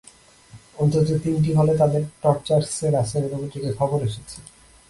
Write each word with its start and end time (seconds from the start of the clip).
অন্তত 0.81 1.07
তিনটি 1.23 1.51
হলে 1.57 1.73
তাদের 1.81 2.03
টর্চার 2.21 2.61
সেল 2.77 2.93
আছে 3.03 3.17
বলে 3.23 3.37
পত্রিকায় 3.41 3.75
খবর 3.79 3.99
এসেছে। 4.09 4.37